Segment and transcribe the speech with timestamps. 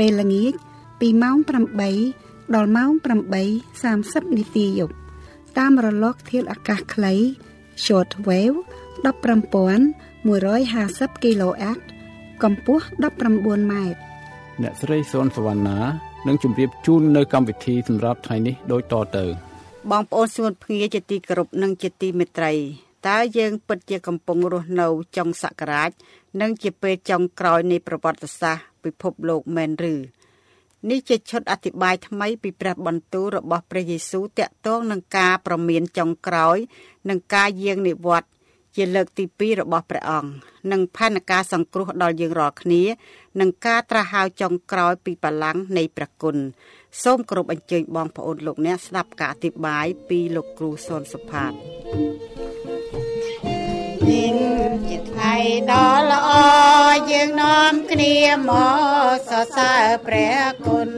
[0.00, 0.52] ពេលល្ងាច
[1.00, 1.36] ពីម៉ោង
[1.96, 2.90] 8ដល់ម៉ោង
[3.44, 4.94] 8:30នាទីយប់
[5.58, 7.14] តាមរលកធាតុអាកាសខ្លី
[7.84, 8.58] short wave
[9.04, 11.78] 15150 kHz
[12.42, 12.84] កម្ពស់
[13.26, 13.98] 19ម៉ែត្រ
[14.62, 15.78] អ្នកស្រីសុនសវណ្ណា
[16.26, 19.24] នឹងជម្រាបជូននៅកម្មវិធីសម្រាប់ថ្ងៃនេះដូចតទៅ
[19.90, 22.52] បងប្អូនសួនភ្ងាជាទីគោរពនិងជាទីមេត្រី
[23.08, 24.86] តើយើងពិតជាកំពុងរស់នៅ
[25.16, 25.90] ចុងសករាជ
[26.40, 29.94] និងជាពេលចុងក្រោយនៃប្រវត្តិសាស្ត្រ ពិភពលោកមែនឬ
[30.90, 36.56] នេះជាឈុតអធិប្បាយថ្មីពីព្រះបន្ទូលរបស់ព្រះយេស៊ូវតាក់ទងនឹងការប្រមានចុងក្រោយ
[37.08, 38.30] និងការយាងនិវត្តន៍
[38.76, 40.30] ជាលើកទី2របស់ព្រះអង្គ
[40.72, 42.82] និងផែនការសង្គ្រោះដល់យើងរាល់គ្នា
[43.40, 46.36] និងការត្រាស់ហៅចុងក្រោយពីបលាំងនៃព្រះគុណ
[47.02, 51.52] សូមគោរពអញ្ជើញបងប្អូនលោកអ្នកស្ដាប់ការអធិប្បាយពីលោកគ្រូសុនសុផាត
[54.08, 54.34] នេះ
[54.88, 55.34] ជាថ្ងៃ
[55.70, 56.09] ដ៏ល្អយើង
[57.40, 58.16] នាំគ្នា
[58.48, 58.50] ម
[59.14, 60.90] កសរសើរព្រះគុណ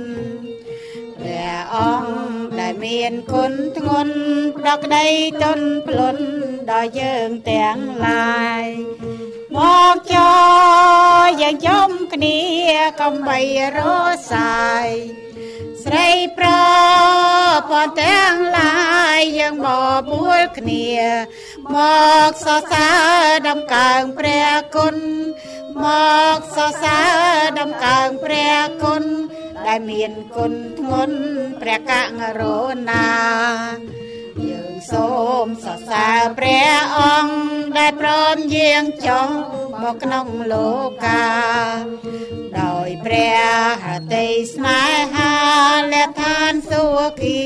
[1.18, 2.22] ព្រះអង្គ
[2.60, 4.16] ដែលមានគុណធ្ងន់
[4.58, 5.06] ប្រក្តី
[5.42, 6.24] ទន់ភ្លន់
[6.70, 8.66] ដល់យើងទាំងឡាយ
[9.56, 9.58] ម
[9.94, 10.32] កចោ
[11.42, 12.38] យើងជុំគ្នា
[13.00, 13.40] កំបី
[13.76, 13.78] រ
[14.32, 14.88] សាយ
[15.84, 16.48] ស្រីប្រ
[17.70, 18.74] ពនទាំងឡា
[19.18, 20.88] យយើងមកពួលគ្នា
[21.74, 21.76] ម
[22.28, 22.88] កសរសើ
[23.22, 24.96] រដំកើងព្រះគុណ
[25.84, 25.86] ម
[26.36, 29.04] កសរសើរដំកើងព្រះគុណ
[29.66, 31.18] ដែលមានគុណធ្ងន់
[31.60, 31.92] ព្រះក
[32.40, 32.58] រុ
[32.90, 33.08] ណា
[34.48, 35.10] យើងសូ
[35.44, 37.36] មសរសើរព្រះអង្គ
[37.78, 39.28] ដែលព្រមយាងចុះ
[39.82, 40.70] មកក្នុងលោ
[41.04, 41.24] កា
[42.58, 43.38] ដោយព្រះ
[43.84, 44.82] ហត្ថីស្នេ
[45.14, 45.34] ហា
[45.92, 46.84] លះឋានសួ
[47.22, 47.42] គ៌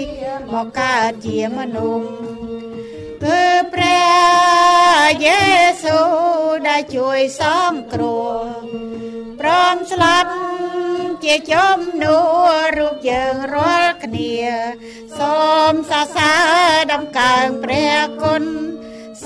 [0.52, 2.35] មកកើតជាមនុស្ស
[3.24, 5.40] គឺព្រះយេ
[5.84, 6.12] ស៊ូវ
[6.68, 8.46] ដែលជួយសង្គ្រោះ
[9.40, 10.32] ព្រមស្លាប់
[11.24, 12.18] ជាជំនួ
[12.78, 14.34] រូបយើងរាល់គ្នា
[15.18, 15.38] សូ
[15.72, 18.44] មសរសើរដំកើងព្រះគុណ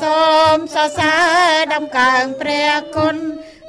[0.00, 0.22] សូ
[0.56, 3.16] មសរសើរដំកើងព្រះគុណ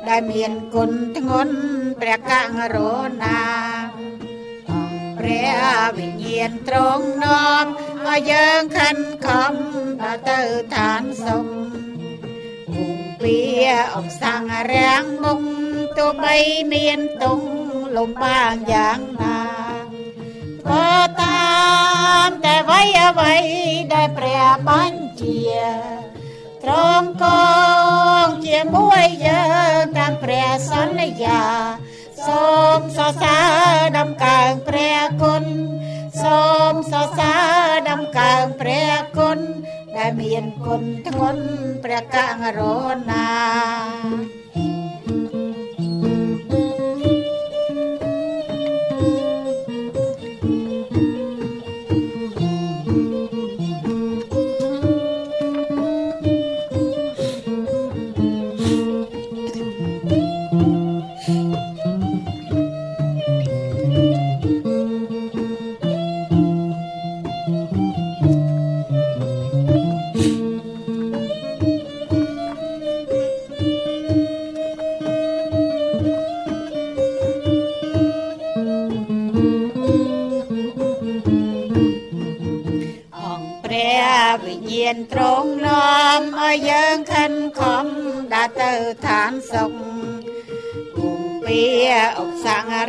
[0.09, 1.55] ដែលមានគុណធ្ងន់
[2.01, 2.31] ព្រះក
[2.75, 2.93] រុ
[3.23, 3.41] ណា
[5.21, 5.63] ព្រះ
[5.97, 7.65] វិញ្ញាណទ្រង់នាំ
[8.07, 9.53] ឲ្យយើងខិនខំ
[10.01, 10.39] ដល់ទៅ
[10.75, 11.45] ឋានសុខ
[12.73, 13.37] ពុំពី
[13.95, 14.43] អំសាំង
[14.73, 15.41] រាំងមុខ
[15.97, 16.37] ទោះបី
[16.73, 17.41] មានទុំ
[17.97, 19.41] លំបាកយ៉ាងណា
[20.61, 20.89] ធ្វើ
[21.21, 21.51] តា
[22.27, 23.35] មតែអ្វីអ្វី
[23.93, 25.47] ដែលព្រះបញ្ជា
[26.63, 27.25] ត្រង់ក
[28.25, 29.43] ងជាមួយយើ
[29.81, 31.41] ងតាមព្រះសន្យា
[32.27, 33.39] សូមសរសើ
[33.73, 35.45] រដំកើងព្រះគុណ
[36.23, 39.39] សូមសរសើរដំកើងព្រះគុណ
[39.97, 41.45] ដែលមានគុណធ្ងន់
[41.83, 42.17] ព្រះក
[42.57, 42.77] រុ
[43.09, 44.40] ណា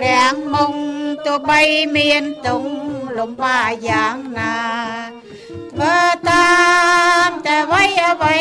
[0.05, 0.75] រាំងមុង
[1.27, 1.61] ទោះបី
[1.97, 2.65] មានទុំ
[3.19, 4.59] លំបាយ៉ាងណា
[5.73, 5.99] ធ្វើ
[6.31, 6.53] តា
[7.29, 8.39] មតែអ្វីអ្វី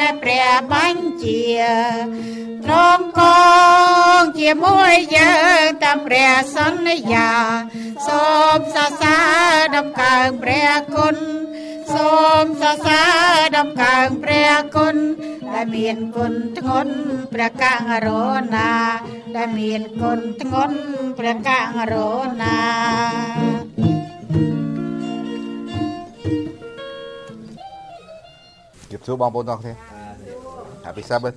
[0.00, 1.44] ដែលព្រះបញ្ជា
[2.64, 3.22] ត្រង់ក
[4.20, 7.30] ងជាមួយយើងតាមព្រះសន្យា
[8.06, 9.18] សូមសរសើ
[9.50, 11.16] រដំកើងព្រះគុណ
[11.94, 13.04] សូមសរសើ
[13.34, 14.96] រដំកើងព្រះគុណ
[15.54, 16.94] ដែលមានគុណធ្ងន់
[17.32, 17.64] ព្រះក
[18.06, 18.24] រុ
[18.54, 18.72] ណា
[19.36, 20.78] ដែលមានគុណធ្ងន់
[21.18, 21.50] ព្រះក
[21.92, 22.10] រុ
[22.42, 22.58] ណា
[28.90, 29.74] ជម្រាបសួរបងប្អូនទាំងអស់គ្នា
[30.84, 31.36] Happy Sabbath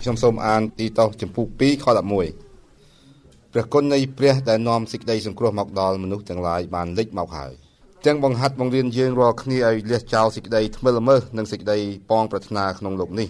[0.00, 7.65] ខ្ញុំសូមអានទីតោសចំពុក2ខ11ព្រះគុណនៃព្រះដែលនាំសេចក្តីសង្គ្រោះមកដល់មនុស្សទាំងឡាយបានលេចមកហើយ
[8.04, 11.78] ទាំងបង្ហាត់បង្រៀនយើងរាល់គ្នាឲ្យលះចោលសេចក្តីថ្មិលល្មើសនិងសេចក្តី
[12.10, 13.28] ប៉ងប្រាថ្នាក្នុងលោកនេះ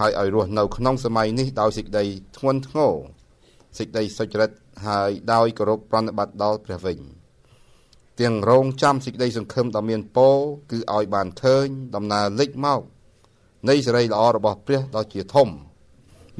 [0.00, 2.04] ហើយឲ្យរស់នៅក្នុងសម័យនេះដោយសេចក្តី
[2.36, 2.92] ធ្ងន់ធ្ងរ
[3.78, 4.50] សេចក្តីសុចរិត
[4.86, 6.98] ហើយដោយគោរពប្រណិប័តដល់ព្រះវិញ
[8.20, 10.36] ទាំងរងចាំសេចក្តីសង្ឃឹមដ៏មានពរ
[10.70, 12.80] គឺឲ្យបានឃើញដំណើរលេចមក
[13.68, 15.48] នៃសេរីល្អរបស់ព្រះដ៏ជាធំ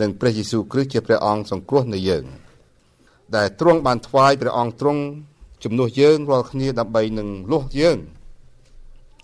[0.00, 2.24] និងព្រះយេស៊ូវគ្រីស្ទជាព្រះអង្គសង្គ្រោះនៃយើង
[3.36, 5.02] ដែលទ្រង់បានថ្វាយព្រះអង្គទ្រង់
[5.64, 7.98] ជំនួសយើងរាល់គ្នាដើម្បីនឹងលុះយើង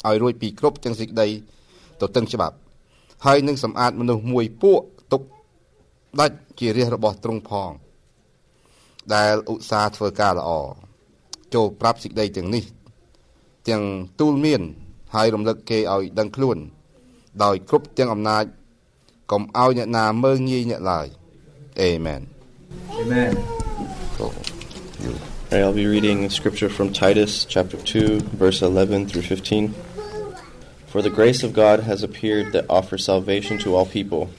[0.06, 1.28] ឲ្យរួចពីគ្រប់ទាំងសេចក្តី
[2.00, 2.56] ទទឹងច្បាប់
[3.26, 4.80] ហើយនឹងសម្អាតមនុស្សមួយពួក
[5.12, 5.22] ទុក
[6.20, 7.70] ដាច់ជារាជរបស់ទ្រង់ផង
[9.14, 10.50] ដែលឧស្សាហ៍ធ្វើការល្អ
[11.54, 12.64] ចូលប្រាប់សេចក្តីទាំងនេះ
[13.68, 13.82] ទាំង
[14.20, 14.62] ទូលមាន
[15.14, 16.58] ហើយរំលឹកគេឲ្យដឹងខ្លួន
[17.44, 18.44] ដោយគ្រប់ទាំងអំណាច
[19.30, 21.06] កុំឲ្យអ្នកណាមើងងាយអ្នកឡើយ
[21.80, 22.22] អេមែន
[23.00, 23.32] Amen.
[24.16, 24.34] Cool.
[25.02, 25.29] You.
[25.50, 29.74] Right, I'll be reading scripture from Titus chapter 2, verse 11 through 15.
[30.86, 34.30] For the grace of God has appeared that offers salvation to all people.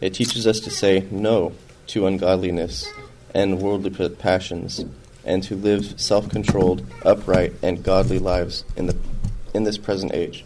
[0.00, 1.54] It teaches us to say no
[1.88, 2.88] to ungodliness
[3.34, 4.84] and worldly passions,
[5.24, 8.96] and to live self controlled, upright, and godly lives in, the,
[9.54, 10.44] in this present age,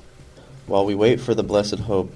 [0.67, 2.11] while we wait for the blessed hope,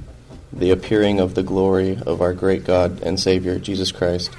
[0.51, 4.31] the appearing of the glory of our great God and Savior, Jesus Christ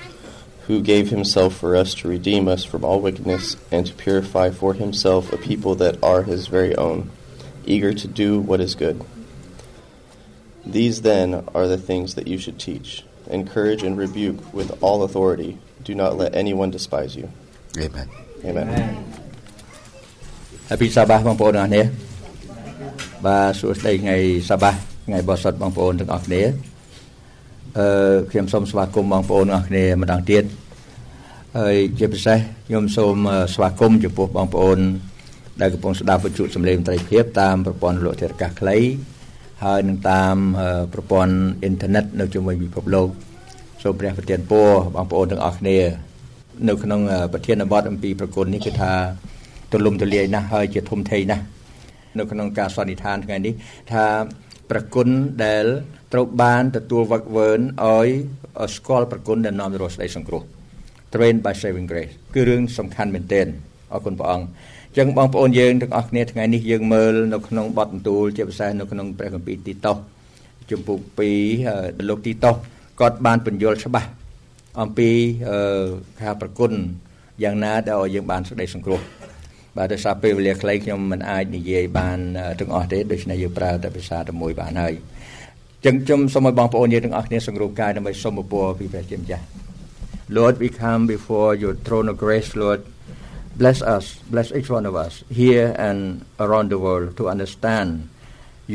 [0.67, 4.75] who gave himself for us to redeem us from all wickedness and to purify for
[4.75, 7.11] himself a people that are his very own,
[7.65, 9.03] eager to do what is good.
[10.67, 13.03] These then are the things that you should teach.
[13.31, 15.59] Encourage and rebuke with all authority.
[15.83, 17.31] Do not let anyone despise you.
[17.79, 18.09] Amen.
[18.45, 18.69] Amen.
[20.69, 21.83] Happy Sabbath បងប្អូនទាំងអស់គ្នា
[23.27, 24.17] បាទសួស្តីថ្ងៃ
[24.49, 26.43] Sabbath ថ្ងៃបោះសុតបងប្អូនទាំងអស់គ្នា
[27.80, 30.44] អឺខ្ញុំសូមស្វាគមន៍បងប្អូនទាំងអស់គ្នាម្ដងទៀត
[31.58, 32.38] ហើយជាពិសេស
[32.68, 33.16] ខ្ញុំសូម
[33.54, 34.80] ស្វាគមន៍ចំពោះបងប្អូន
[35.62, 38.78] ដែលកំពុងស្ដាប់វិទ្យុសំឡេងត្រីភាពតាមប្រព័ន្ធលោកធាតុអាកាសខ្លី
[39.64, 40.36] ហើយនឹងតាម
[40.94, 43.10] ប្រព័ន្ធអ៊ីនធឺណិតនៅជុំវិញពិភពលោក
[43.84, 45.78] សូមព្រះប្រទានពរបងប្អូនទាំងអស់គ្នា
[46.68, 47.02] នៅក្នុង
[47.34, 48.92] ប្រធានបទអំពីប្រគុណនេះគឺថា
[49.72, 51.44] ទលំទលាយណាស់ហើយជាធំធេងណាស់
[52.18, 53.54] នៅក្នុងការសន្និដ្ឋានថ្ងៃនេះ
[53.92, 54.04] ថា
[54.74, 55.08] ប្រគុណ
[55.46, 55.66] ដែល
[56.14, 58.08] ត្រូវបានទទួលវឹកវើឲ្យ
[58.76, 60.42] ស្គាល់ប្រគុណដែលនាំទៅរកសេចក្តីសង្គ្រោះ
[61.14, 63.48] trained by saving grace គឺរឿងសំខាន់មែនទែន
[63.94, 69.98] អរគុណព្រះអង្គអញ្ចឹងបងប្អូនយើងទាំងអស់គ្នាថ្ងៃនេះយើងមើលនៅក្នុងបទបន្ទូលជាពិសេសនៅក្នុងព្រះគម្ពីរទីតូស
[70.70, 71.00] ជំពូក
[71.54, 72.56] 2លោកទីតូស
[73.00, 74.10] គាត់បានបញ្យល់ច្បាស់
[74.82, 75.10] អំពី
[76.22, 76.72] ការប្រគុណ
[77.44, 79.02] យ៉ាងណាដែលឲ្យយើងបានសេចក្តីសង្គ្រោះ
[79.77, 82.19] បាទដោយសារពេលវេលាខ្លីខ្ញុំមិនអាចនិយាយបាន
[82.61, 84.95] ទាំងអស់ទេដូច្នេះយើងប្រើតែភាសាតែមួយបានហើយ
[85.85, 89.45] ចឹងខ្ញុំសូមឲ្យបងប្អូនយើងទាំងអស់គ្នាសង្គ្រោះកាយដើម្បីសូមពរពីព្រះជាម្ចាស់
[90.37, 92.81] Lord we come before your throne of grace Lord
[93.61, 95.99] bless us bless each one of us here and
[96.45, 97.89] around the world to understand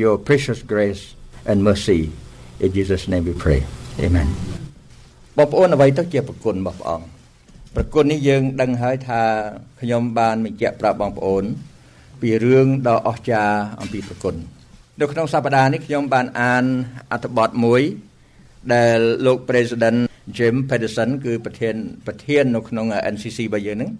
[0.02, 1.04] your precious grace
[1.50, 2.02] and mercy
[2.64, 3.60] in Jesus name we pray
[4.06, 4.30] amen
[5.38, 7.17] បងប្អូនអ្វីទៅជាប្រគុណរបស់ព្រះអង្គ
[7.81, 9.23] ប្រគុណនេះយើងដឹងហើយថា
[9.81, 11.45] ខ្ញុំបានបញ្ជាក់ប្រាប់បងប្អូន
[12.21, 14.35] ពីរឿងដ៏អស្ចារ្យអំពីប្រគុណ
[15.01, 16.65] នៅក្នុងសប្តាហ៍នេះខ្ញុំបានអាន
[17.13, 17.83] អត្ថបទមួយ
[18.75, 19.99] ដែលលោក President
[20.37, 21.75] Jim Pedersen គឺប្រធាន
[22.07, 23.91] ប្រធាននៅក្នុង NCC របស់យើងហ្នឹង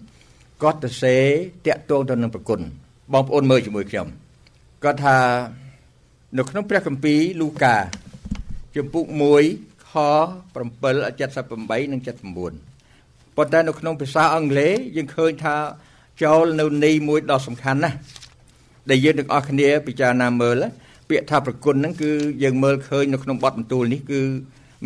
[0.61, 1.17] គាត់ទៅសេ
[1.65, 2.59] តាក់ទងទៅនឹងប្រគុណ
[3.13, 4.07] បងប្អូនមើលជាមួយខ្ញុំ
[4.83, 5.17] គាត់ថា
[6.37, 7.75] នៅក្នុងព្រះគម្ពីរលូកា
[8.75, 9.05] ជំពូក
[9.47, 9.93] 1ខ
[10.53, 10.59] 7
[10.95, 12.68] 78និង79
[13.39, 15.55] ប៉ុន្តែនៅក្នុងភាសាអង់គ្លេសយើងឃើញថា
[16.23, 17.97] ចូលនៅនីមួយដ៏សំខាន់ណាស់
[18.89, 20.55] ដែលយើងទាំងអស់គ្នាពិចារណាមើល
[21.09, 22.11] ពាក្យថាប្រគុណហ្នឹងគឺ
[22.43, 24.21] យើងមើលឃើញនៅក្នុងបទបន្ទូលនេះគឺ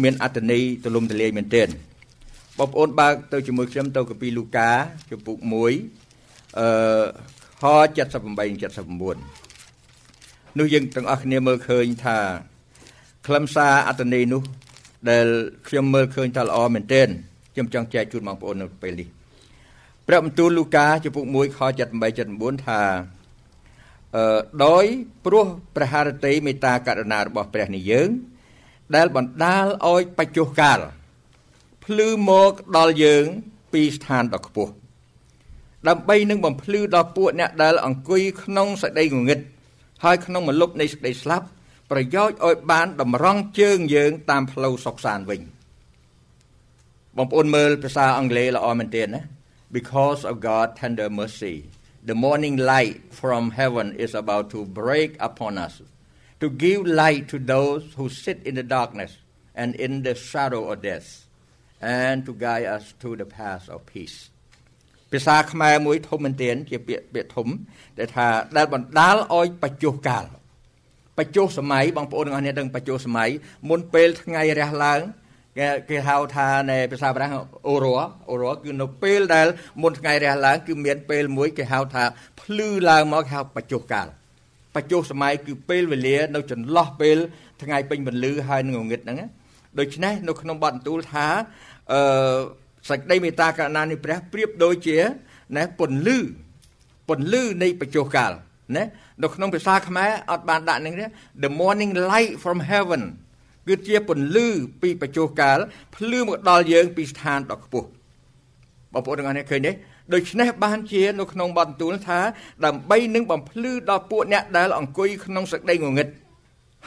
[0.04, 1.68] មានអត្តន័យទូលំទូលាយមែនទែន
[2.58, 4.72] បងប្អូនបើកទៅជាមួយខ្ញុំទៅកាពីលូកា
[5.10, 6.68] ជំពូក1អឺ
[7.62, 7.64] ខ
[8.08, 8.08] 78
[9.34, 12.18] 79នោះយើងទាំងអស់គ្នាមើលឃើញថា
[13.28, 14.42] ខ្លឹមសារអត្តន័យនោះ
[15.10, 15.28] ដែល
[15.68, 17.10] ខ្ញុំមើលឃើញថាល្អមែនទែន
[17.54, 19.08] ខ្ញុំចង់ចែកជូនបងប្អូននៅពេលនេះ
[20.08, 21.60] ព្រះបន្ទូលលូកាចំពុក1ខ78
[22.20, 22.82] 79ថា
[24.16, 24.86] អឺដោយ
[25.26, 25.46] ព្រោះ
[25.76, 28.10] ព្រះハរតីមេត្តាករុណារបស់ព្រះនេះយើង
[28.96, 30.80] ដែលបណ្ដាលឲ្យបច្ចុះកាល
[31.86, 33.26] ភ្លឺមកដល់យើង
[33.74, 34.72] ពីស្ថានដ៏ខ្ពស់
[35.88, 39.40] ដើម្បីនឹងបំភ្លឺដល់ពួកអ្នកដែលអង្គុយក្នុងសេចក្តីងងឹត
[40.04, 41.46] ហើយក្នុងមលុបនៃសេចក្តីស្លាប់
[41.92, 45.42] ប្រយោជន៍ឲ្យបានតម្រង់ជើងយើងតាមផ្លូវសុខសាន្តវិញ
[47.17, 49.23] បងប្អូនមើលភាសាអង់គ្លេសល្អមែនទែនណា
[49.77, 51.57] because of God tender mercy
[52.11, 55.75] the morning light from heaven is about to break upon us
[56.43, 59.13] to give light to those who sit in the darkness
[59.61, 61.09] and in the shadow of death
[61.81, 64.19] and to guide us to the path of peace
[65.13, 67.49] ភាសាខ្មែរមួយធំមែនទែនជាពាក្យពាក្យធំ
[67.99, 68.27] ដែលថា
[68.57, 70.25] ដែលបណ្ដាលឲ្យបច្ចុះកាល
[71.19, 73.31] បច្ចុះសម័យបងប្អូនទាំងអស់គ្នាដឹងបច្ចុះសម័យ
[73.69, 75.01] មុនពេលថ្ងៃរះឡើង
[75.58, 77.34] គេគេហៅថាในភាសាបារាំង
[77.68, 79.48] អូរ៉អូរ៉គឺនៅពេលដែល
[79.82, 82.04] មុនថ្ងៃរះឡើងគឺមានពេលមួយគេហៅថា
[82.42, 84.08] ភ្លឺឡើងមកហៅបច្ចុះកាល
[84.76, 87.18] បច្ចុះសម័យគឺពេលវេលានៅចន្លោះពេល
[87.62, 89.18] ថ្ងៃពេញពន្លឺហើយនឹងងងឹតហ្នឹង
[89.80, 91.28] ដូច្នេះនៅក្នុងបទបន្ទូលថា
[91.92, 92.38] អឺ
[92.90, 94.98] សេចក្តីមេត្តាករុណានៃព្រះប្រៀបដូចជា
[95.56, 96.18] ណាពន្លឺ
[97.10, 98.32] ពន្លឺនៃបច្ចុះកាល
[98.76, 98.84] ណា
[99.24, 101.06] នៅក្នុងភាសាខ្មែរអត់បានដាក់នឹងទេ
[101.44, 103.04] the morning light from heaven
[103.68, 104.48] គឺជាពន្លឺ
[104.82, 105.60] ពីបច្ចុះកាល
[105.96, 107.88] ភ្លឺមកដល់យើងពីស្ថានដ៏ខ្ពស់
[108.94, 109.72] បងប្អូនទាំងអស់គ្នាឃើញទេ
[110.14, 112.20] ដូច្នេះបានជានៅក្នុងបទបន្ទូលថា
[112.66, 116.08] ដើម្បីនឹងបំភ្លឺដល់ពួកអ្នកដែលអង្គុយក្នុងសក្តីងងឹត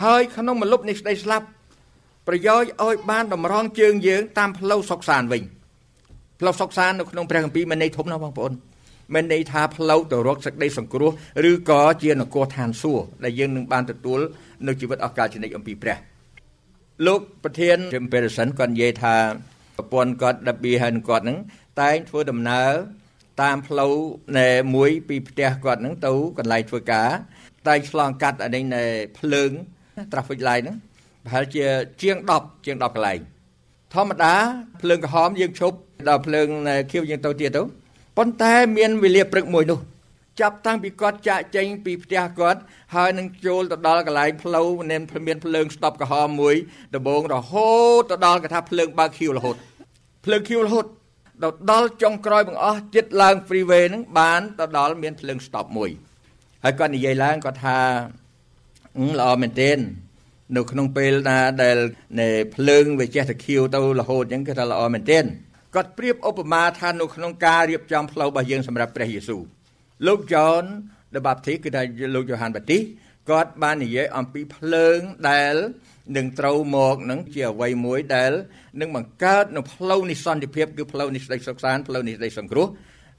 [0.02, 1.46] ហើយក្នុងមលុបនៃស្ដីស្លាប់
[2.28, 5.42] ប្រយោជន៍ឲ្យបានតម្រង់ជើងយើងតាមផ្លូវសុខសានវិញ
[6.40, 8.52] ផ្លូវសុខសាននៅក្នុងព្រះគម្ពីរមានន័យធំណាស់បងប្អូន
[9.14, 11.10] មានន័យថាផ្លូវទៅរកសេចក្តីសង្គ្រោះ
[11.50, 14.20] ឬក៏ជានគរឋានសួគ៌ដែលយើងនឹងបានទទួល
[14.66, 15.96] នៅជីវិតអស់កលជានិច្ចអំពីព្រះ
[17.04, 19.14] លោកប្រធាន Jim Peterson គាត់និយាយថា
[19.76, 21.38] ប្រពន្ធគាត់ដប៊ីហើយគាត់នឹង
[21.80, 22.72] តែងធ្វើដំណើរ
[23.42, 23.94] តាមផ្លូវ
[24.38, 27.10] នៃមួយពីផ្ទះគាត់នឹងទៅកន្លែងធ្វើការ
[27.68, 28.84] តែងឆ្លងកាត់អានេះនៃ
[29.18, 29.50] ភ្លើង
[30.12, 30.76] traffic light ហ្នឹង
[31.24, 31.64] ប្រហែលជា
[32.02, 33.18] ជាង10ជាង10កន្លែង
[33.94, 34.34] ធម្មតា
[34.82, 35.76] ភ្លើងក្រហមយើងឈប់
[36.08, 36.48] ដល់ភ្លើង
[36.90, 37.62] ខៀវយើងទៅទៀតទៅ
[38.16, 39.78] ប៉ុន្តែមានវេលាព្រឹកមួយនោះ
[40.40, 42.60] ចាប់តាំងពីគាត់ចាក់ចេញពីផ្ទះគាត់
[42.94, 46.54] ហើយនឹងចូលទៅដល់កន្លែងផ្លូវមានមានភ្លើងស្តុបក្រហមមួយ
[46.94, 49.56] ដំបងរហូតទៅដល់គេថាភ្លើងបើកខៀវរហូត
[50.24, 50.86] ភ្លើងខៀវរហូត
[51.42, 55.90] ដល់ដល់ចុងក្រោយបង្អស់ចិត្តឡើង freeway ហ្នឹងបានទៅដល់មានភ្លើង stop មួយ
[56.64, 57.78] ហើយគាត់និយាយឡើងគាត់ថា
[59.18, 59.78] ល្អមែនទែន
[60.56, 61.76] នៅក្នុងពេលណាដែល
[62.20, 65.24] នៃភ្លើងវាចេះតែខៀវទៅរហូតអញ្ចឹងគឺថាល្អមែនទែន
[65.74, 69.42] គាត់ប្រៀបឧបមាថានៅក្នុងការរៀបចំផ្លូវរបស់យើងសម្រាប់ព្រះយេស៊ូវ
[70.06, 70.64] លោកយ៉ន
[71.14, 71.82] the Baptist គឺថា
[72.14, 72.82] លោកយ៉ូហានបាទីស
[73.30, 74.98] គាត់បាននិយាយអំពីភ្លើង
[75.30, 75.54] ដែល
[76.16, 78.32] នឹងត្រូវមកនឹងជាអ្វីមួយដែល
[78.80, 82.66] នឹងបង្កើតនៅផ្លូវនៃសន្តិភាពគឺផ្លូវនៃសេចក្តីសុខសាន្តផ្លូវនៃសេចក្តីសង្គ្រោះ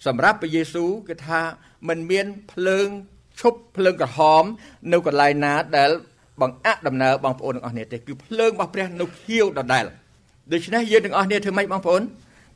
[0.07, 1.41] សម្រាប់ព្រះយេស៊ូវគឺថា
[1.88, 2.88] มันមានភ្លើង
[3.39, 4.43] ឈប់ភ្លើងក្រហម
[4.91, 5.91] នៅកន្លែងណាដែល
[6.41, 9.86] បង្អាក់ដំណើរបងប្អូនទាំងអស់គ្នាទេគឺភ្លើងរបស់ព្រះនៅខៀវដដែល
[10.53, 12.01] ដូច្នេះយើងទាំងអស់គ្នាធ្វើម៉េចបងប្អូន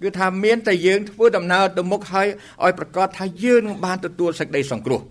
[0.04, 2.28] គឺថាមានតែយើងធ្វើដំណើរទៅមុខហើយ
[2.64, 5.02] ឲ្យប្រកាសថាយើងនឹងបានទទួលសេចក្តីសង្គ្រោះ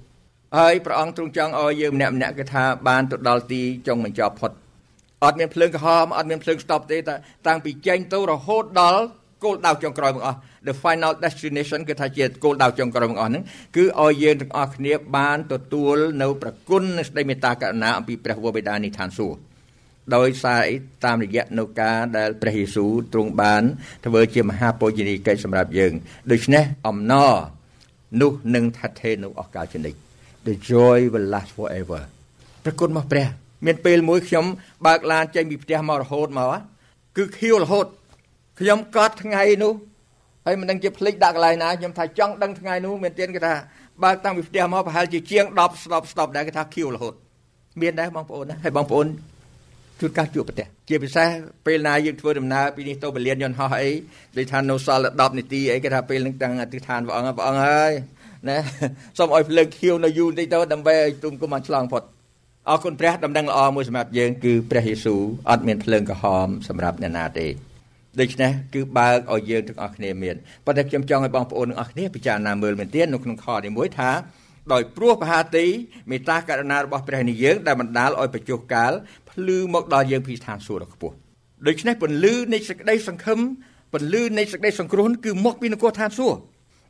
[0.59, 4.51] ហើយព្រះអង្គទ្រង់ចង់ឲ្យយើងម្នាក់ម្នាក់គឺថាបានទៅដល់ទីចុងបញ្ចប់ផុត
[5.25, 7.15] អត់មានភ្លើងក្រហមអត់មានភ្លើងស្តុបទេតែ
[7.47, 9.03] តាំងពីចេញទៅរហូតដល់
[9.45, 13.45] គោលដៅចុងក្រោយទាំងអស់ the final destination គឺថាជាគោលដៅចុងក្រោយទាំងអស់ហ្នឹង
[13.77, 19.50] គឺឲ្យយើងទាំងអស់គ្នាបានទទួលនៅប្រគុណនៃសេចក្តីមេត្តាករុណាអំពីព្រះវរបិតានៃឋានសួគ៌
[20.17, 20.65] ដោយសារ
[21.05, 23.63] តាមរយៈនៅការដែលព្រះយេស៊ូវទ្រង់បាន
[24.07, 25.93] ធ្វើជាមហាបូជនីយកិច្ចសម្រាប់យើង
[26.31, 27.33] ដូច្នេះអំណរ
[28.21, 29.95] នោះនឹងថថេរនៅអស់កលជនិត
[30.47, 32.01] the joy will last forever
[32.65, 33.29] ប្រគុណរបស់ព្រះ
[33.67, 34.45] មានពេលមួយខ្ញុំ
[34.87, 36.55] បើកឡានចេញពីផ្ទះមករហូតមក
[37.17, 37.87] គឺខៀវរហូត
[38.61, 39.75] ខ្ញុំកត់ថ្ងៃនោះ
[40.47, 43.55] ហើយមិនដឹងជាភ្លេចដាក់កន្លែងណាខ្ញុំថាចង់ដឹងថ្ងៃនោះមានទៀតគេថា
[44.05, 47.15] បើកតាំងពីផ្ទះមកប្រហែលជាជាង10ស្ដប់ស្ដប់ដែរគេថាខៀវរហូត
[47.81, 49.07] មានដែរបងប្អូនណាហើយបងប្អូន
[50.01, 51.29] ជួនកាសជួបប្រទេសជាពិសេស
[51.67, 53.91] ពេលណាយើងធ្វើដំណើរពីនេះទៅបលៀនយន្តហោះអី
[54.37, 57.93] ដូចថានៅសល់10នាទីអីគេថាពេលនឹងតាំងអធិដ្ឋានព្រះអង្គព្រះអង្គហើយ
[58.49, 58.57] ណា
[59.19, 62.03] សូមឲ្យភ្លើងខៀវនៅយូរបន្តិចទៅដើម្បីឲ្យទុំគុំបានឆ្លងផុត
[62.69, 67.47] អរគុណព្រះដំណឹងល្អមួយសម្រាប់យើងគឺព្រះយេស៊ូវអត់មានភ្លើងក្រហមសម្រាប់អ្នកណាទេ
[68.21, 74.11] ដូច្នេះគឺបើកឲ្យយើងទាំងអស់គ្នាមានប៉ុន្តែខ្ញុំចង់ឲ្យបងប្អូនទាំងអស់គ្នាពិចារណាមើលមែនទែននៅក្នុងខនេះមួយថា
[74.73, 75.67] ដោយព្រោះបហាទី
[76.11, 78.93] មេត្តាករុណារបស់ព្រះនេះយើងដែលបណ្ដាលឲ្យបញ្ចុះកាល
[79.31, 81.15] ភ្លឺមកដល់យើងពីស្ថានសួគ៌ដ៏ខ្ពស់
[81.67, 83.39] ដូច្នេះពន្លឺនៃសេចក្តីសង្ឃឹម
[83.93, 86.39] ពន្លឺនៃសេចក្តីសង្គ្រោះគឺមកពីនគរឋានសួគ៌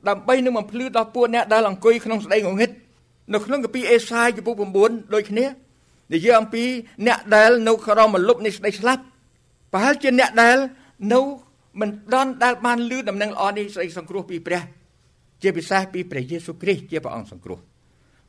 [0.08, 2.70] ដើម្បីនឹងបំភ្លឺដល់ពួកអ្នកដែលអង្គុយក្នុងស្ដីងងឹត
[3.34, 4.54] នៅក្នុងកាពីអេសាយចំពុក
[4.84, 5.46] 9ដូចគ្នា
[6.14, 6.64] និយាយអំពី
[7.06, 9.02] អ្នកដែលនៅក្រោមមលុបនៃស្ដីស្លាប់
[9.72, 10.56] ប្រហែលជាអ្នកដែល
[11.12, 11.20] នៅ
[11.80, 14.62] មិនដន់ដែលបានលឺដំណឹងល្អនេះស្ដីសង្គ្រោះពីព្រះ
[15.42, 17.58] ជាពិសេសពីព្រះយេស៊ូវគ្រីស្ទជាព្រះអង្គសង្គ្រោះ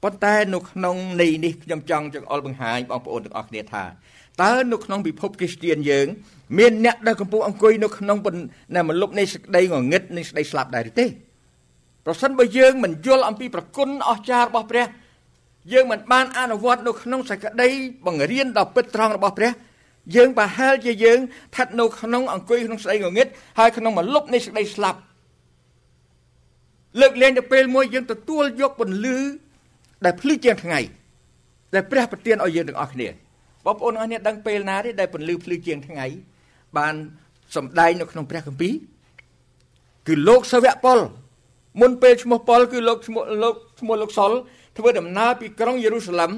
[0.03, 3.83] ប៉ុន្តែនៅក្នុងន័យនេះខ្ញុំចង់ចង្អុលបង្ហាញបងប្អូនទាំងអស់គ្នាថា
[4.43, 6.07] តើនៅក្នុងពិភពគ្រីស្ទានយើង
[6.57, 8.17] មានអ្នកដែលកំពុងអង្គុយនៅក្នុង
[8.75, 11.05] នៅមលុបនៃសេចក្តីងងឹតនៃសេចក្តីស្លាប់ដែរទេ
[12.05, 14.85] ប្រសិនបើយើងមិនយល់អំពីប្រគុណអស្ចារ្យរបស់ព្រះ
[15.73, 17.67] យើងមិនបានអនុវត្តនៅក្នុងសេចក្តី
[18.05, 19.51] បង្រៀនដ៏ពិតត្រង់របស់ព្រះ
[20.15, 23.27] យើងប្រហែលជាយើងស្ថិតនៅក្នុងអង្គុយក្នុងស្ដីងងឹត
[23.59, 24.99] ហើយក្នុងមលុបនៃសេចក្តីស្លាប់
[27.01, 29.17] លើកលែងទៅពេលមួយយើងទទួលយកពន្លឺ
[30.05, 30.79] ដែលភ្លឺជាងថ្ងៃ
[31.73, 33.07] ដែលព្រះប្រទានឲ្យយើងទាំងអស់គ្នា
[33.65, 36.05] បងប្អូនអស់គ្នាដឹងពេលណាទេដែលពន្លឺភ្លឺជាងថ្ងៃ
[36.77, 36.93] បាន
[37.55, 38.73] សម្ដែងនៅក្នុងព្រះគម្ពីរ
[40.07, 40.99] គឺលោកសាវកប៉ុល
[41.81, 44.31] មុនពេលឈ្មោះប៉ុលគឺលោកឈ្មោះលោកឈ្មោះលោកសុល
[44.77, 46.31] ធ្វើដំណើរពីក្រុងយេរូសាឡិម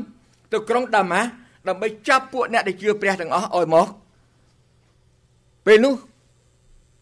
[0.51, 1.29] ទៅក្រុងដាម៉ាស់
[1.67, 3.87] ដើម្បីចាប់ពួកអ្នកដែលជឿព្រះទាំងអស់ឲ្យមក
[5.65, 5.95] ពេលនោះ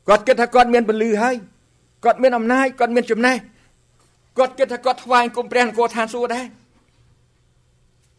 [0.08, 1.36] គាត់គិតថាគាត់មានពលឺហើយ
[2.06, 3.36] គាត់មានអំណាចគាត់មានចំណេះ
[4.42, 6.46] គាត់គិតថាគាត់ថ្វាយគុំព្រះនគរឋានសួគ៌ដែរ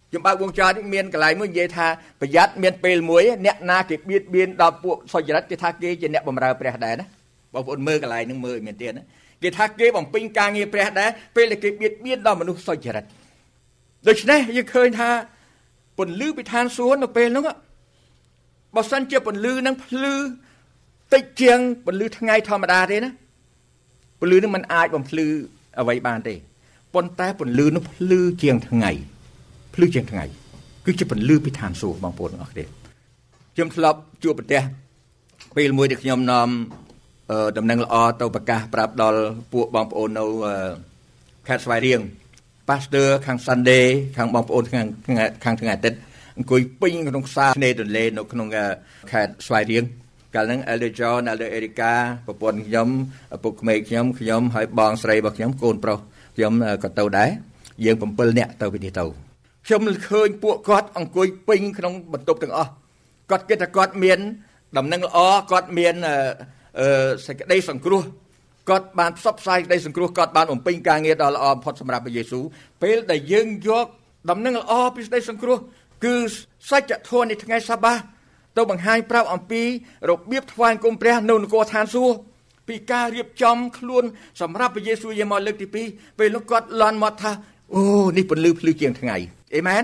[0.08, 1.86] ខ្ញុំបើកវងចរនេះមានកន្លែងមួយនិយាយថា
[2.20, 7.06] ប្រយ័ត្នមានពេលមួយអ្នកណាគេបៀតបៀនដល់ពួកសុចរិតគេថាគេជាអ្នកបម្រើព្រះដែរណា
[7.54, 9.04] បងប្អូនមើលកន្លែងហ្នឹងមើលឲ្យមានទៀតណា
[9.42, 13.04] គេថាគេបំពេញការងារព្រះដែរពេលដែលគេបៀតបៀនដល់មនុស្សសុចរិត
[14.08, 15.10] ដូច្នេះយើងឃើញថា
[15.98, 17.44] ពន្លឺពីឋានសួគ៌នៅពេលហ្នឹង
[18.76, 20.14] បើសិនជាពន្លឺហ្នឹងភ្លឺ
[21.12, 23.10] តិចជាងពន្លឺថ្ងៃធម្មតាទេណា
[24.20, 25.28] ពន្លឺហ្នឹងมันអាចបំភ្លឺ
[25.80, 26.34] អ្វីបានទេ
[26.94, 28.90] ប៉ុន្តែពន្លឺនោះភ្លឺជាងថ្ងៃ
[29.74, 30.24] ភ្លឺជាងថ្ងៃ
[30.84, 32.64] គឺជាពន្លឺពីឋានសួគ៌បងប្អូនទាំងអស់គ្នា
[33.54, 34.62] ខ្ញុំធ្លាប់ជួបប្រទេស
[35.56, 36.48] ពេលមួយដែលខ្ញុំនាំ
[37.56, 39.20] ដំណឹងល្អទៅប្រកាសប្រាប់ដល់
[39.52, 40.24] ពួកបងប្អូននៅ
[41.46, 42.00] ខេត្តស្វាយរៀង
[42.68, 43.86] Pastor ខាង Sunday
[44.16, 44.86] ខាងបងប្អូនខាង
[45.44, 45.98] ខាងថ្ងៃអាទិត្យ
[46.36, 48.48] អង្គុយពេញក្នុងផ្សារឆ្នេរទន្លេនៅក្នុង
[49.12, 49.84] ខេត្តស្វាយរៀង
[50.34, 51.92] កាលហ្នឹង Elder John Elder Erica
[52.26, 52.88] ប្រពន្ធខ្ញុំ
[53.34, 55.98] ឪពុកក្មេកខ្ញុំខ្ញុំហើយបងស្រីរបស់ខ្ញុំកូនប្រុស
[56.36, 57.30] ខ្ញុំក៏ទៅដែរ
[57.84, 59.04] យើង7នាក់ទៅពីនេះទៅ
[59.66, 62.70] ខ្ញុំឃើញពួកគាត់អង្គុយពេញក្នុងបន្ទប់ទាំងអស់
[63.30, 64.18] គាត់គិតថាគាត់មាន
[64.78, 65.18] ដំណឹងល្អ
[65.50, 65.94] គាត់មាន
[67.26, 68.02] សេចក្តីសង្គ្រោះ
[68.68, 72.44] គាត់បានផ្សព្វផ្សាយសេចក្តីសង្គ្រោះគាត់បានបំពេញការងារដ៏ល្អបំផុតសម្រាប់ព្រះយេស៊ូវ
[72.82, 73.86] ពេលដែលយើងយក
[74.30, 75.58] ដំណឹងល្អពីសេចក្តីសង្គ្រោះ
[76.04, 76.14] គឺ
[76.70, 77.94] សច្ចធម៌នៃថ្ងៃសាបា
[78.56, 79.62] ទៅបង្ហាញប្រាប់អំពី
[80.10, 82.18] របៀបថ្វាយគុំព្រះនៅនគរឋានសួគ៌
[82.68, 84.04] ពីការរៀបចំខ្លួន
[84.40, 87.32] សម្រាប់ព្រះយេស៊ូវយាមកលើកទី2ពេលនោះគាត់លន់មកថា
[87.74, 87.82] អូ
[88.16, 89.16] នេះពន្លឺភ្លឺជាងថ្ងៃ
[89.56, 89.82] អេមែន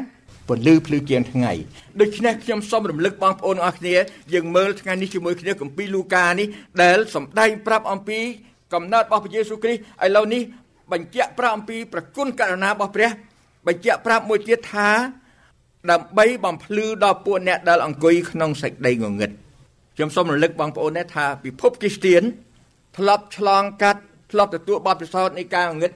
[0.48, 1.52] ពន្លឺភ្លឺជាងថ្ងៃ
[2.00, 3.94] ដូច្នេះខ្ញុំសូមរំលឹកបងប្អូនអរគ្នា
[4.34, 6.48] យើងមើលថ្ងៃនេះជាមួយគ្នាគម្ពីរលូកានេះ
[6.82, 8.18] ដែលសម្ដែងប្រាប់អំពី
[8.74, 10.42] កំណើតរបស់ព្រះយេស៊ូវគ្រីស្ទឥឡូវនេះ
[10.92, 13.10] បញ្ជាក់ប្រាប់អំពីប្រគុណករណារបស់ព្រះ
[13.66, 14.90] បញ្ជាក់ប្រាប់មួយទៀតថា
[15.90, 19.30] ដើម្បីបំភ្លឺដល់ពួកអ្នកដែលអង្គុយក្នុងសេចក្តីងងឹត
[19.94, 22.22] ខ្ញុំសូមរំលឹកបងប្អូនដែរថាពិភពគ្រីស្ទាន
[22.96, 25.92] ធ្លាប់ឆ្លងកាត់ធ្លាប់ទទួលបទពិសោធន៍នៃការងងឹត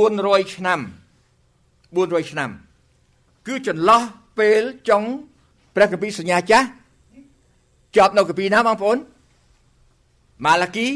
[0.00, 0.80] 400ឆ្នាំ
[1.54, 2.50] 400ឆ្នាំ
[3.46, 4.02] គឺចន្លោះ
[4.38, 5.02] ពេលចុង
[5.74, 6.66] ព្រះគម្ពីរសញ្ញាចាស់
[7.96, 8.98] ចប់នៅគម្ពីរណាបងប្អូន
[10.44, 10.88] ម៉ាឡាគី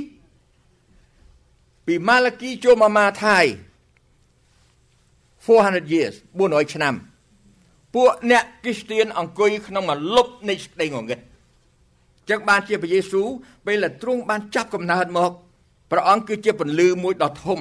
[1.87, 3.45] ពីម៉ាឡាគីចូលមកម៉ាថាយ
[5.45, 6.95] 400 years 400ឆ្នាំ
[7.95, 11.21] ពួកអ្នកគ្រីស្ទៀនអង្គុយក្នុងមលុបនៃសេចក្តីងងឹត
[12.31, 13.29] ចឹងបានជាព្រះយេស៊ូវ
[13.67, 15.33] ពេលដែលទ្រង់បានចាប់កំណើតមក
[15.91, 17.59] ព្រះអង្គគឺជាពន្លឺមួយដ៏ធំ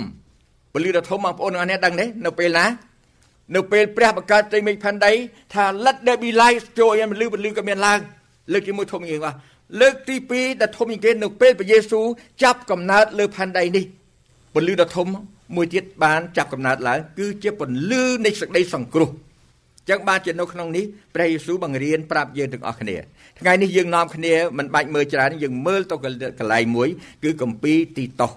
[0.74, 2.65] ពន្លឺដ៏ធំបងប្អូនទាំងអស់នេះដឹងទេនៅពេលណា
[3.56, 5.13] នៅពេលព្រះបង្កើតត្រីមេឃផែនដី
[5.54, 8.00] ថា let there be light ចូលឲ្យពលឺពលឺក៏មានឡើង
[8.52, 9.36] លើកទី1ធំជាងបាទ
[9.82, 12.06] លើកទី2ដែលធំជាងគេនៅពេលព្រះយេស៊ូវ
[12.44, 13.86] ចាប់កំណើតលើផែនដីនេះ
[14.54, 15.08] ពលឺដ៏ធំ
[15.56, 17.62] មួយទៀតបានចាប់កំណើតឡើងគឺជាព
[17.92, 19.10] លឺនៃសេចក្តីសង្គ្រោះ
[19.89, 22.97] ចឹងបានជានៅក្នុងនេះព្រះយេស៊ូវបង្រៀនប្រាប់យើងទាំងអស់គ្នា
[23.39, 25.95] ថ្ងៃនេះយើងនាំគ្នាមិនបាច់មើលច្រើនយើងមើលទៅ
[26.39, 26.89] កន្លែងមួយ
[27.23, 28.32] គឺគម្ពីរទីតោស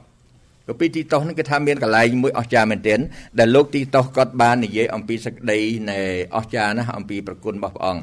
[0.68, 2.98] គម្ពីរទីតោសហ្នឹងគឺថាមានកន្លែងមួយអស្ចារ្យមែនទែន
[3.38, 5.58] ដែលលោកទីតោសគាត់បាននិយាយអំពីសក្តី
[5.90, 5.98] នៃ
[6.36, 8.02] អស្ចារ្យណាស់អំពីប្រគុណរបស់ព្រះអង្គ